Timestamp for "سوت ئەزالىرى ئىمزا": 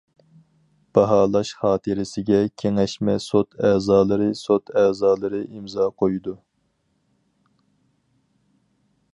4.41-5.89